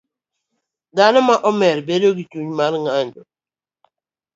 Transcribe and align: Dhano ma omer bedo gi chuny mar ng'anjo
Dhano 0.95 1.19
ma 1.27 1.35
omer 1.49 1.77
bedo 1.87 2.09
gi 2.17 2.23
chuny 2.31 2.49
mar 2.59 2.73
ng'anjo 2.83 3.21